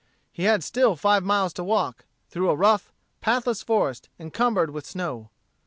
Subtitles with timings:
[0.33, 5.29] He had still five miles to walk, through a rough, pathless forest, encumbered with snow.